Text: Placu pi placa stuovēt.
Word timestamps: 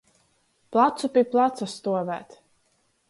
Placu 0.75 1.09
pi 1.17 1.23
placa 1.35 1.67
stuovēt. 1.75 2.39